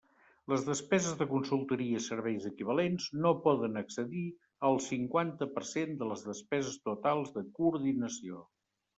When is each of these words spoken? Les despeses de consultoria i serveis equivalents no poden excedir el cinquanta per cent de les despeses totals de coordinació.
Les 0.51 0.63
despeses 0.67 1.17
de 1.17 1.25
consultoria 1.31 1.97
i 1.99 2.05
serveis 2.05 2.47
equivalents 2.49 3.05
no 3.25 3.33
poden 3.43 3.77
excedir 3.81 4.23
el 4.69 4.79
cinquanta 4.85 5.49
per 5.57 5.63
cent 5.73 5.93
de 5.99 6.07
les 6.13 6.25
despeses 6.31 6.79
totals 6.87 7.29
de 7.37 7.45
coordinació. 7.61 8.41